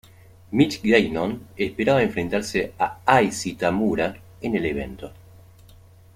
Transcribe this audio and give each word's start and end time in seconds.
Mitch 0.53 0.81
Gagnon 0.81 1.37
esperaba 1.55 2.01
enfrentarse 2.01 2.73
a 3.05 3.19
Issei 3.21 3.53
Tamura 3.55 4.11
en 4.41 4.55
el 4.55 4.65
evento. 4.65 5.13